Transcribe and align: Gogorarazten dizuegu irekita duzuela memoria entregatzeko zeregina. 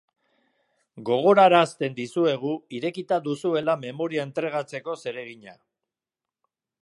Gogorarazten 1.09 1.97
dizuegu 1.99 2.53
irekita 2.79 3.21
duzuela 3.27 3.77
memoria 3.85 4.25
entregatzeko 4.31 4.99
zeregina. 5.03 5.57